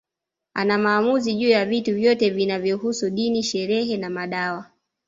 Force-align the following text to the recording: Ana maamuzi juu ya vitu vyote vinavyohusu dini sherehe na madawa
Ana 0.53 0.77
maamuzi 0.77 1.35
juu 1.35 1.49
ya 1.49 1.65
vitu 1.65 1.95
vyote 1.95 2.29
vinavyohusu 2.29 3.09
dini 3.09 3.43
sherehe 3.43 3.97
na 3.97 4.09
madawa 4.09 4.65